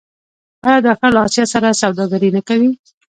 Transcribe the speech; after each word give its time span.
آیا 0.67 0.79
دا 0.85 0.91
ښار 0.99 1.11
له 1.15 1.21
اسیا 1.27 1.45
سره 1.53 1.79
سوداګري 1.81 2.29
نه 2.35 2.41
کوي؟ 2.47 2.69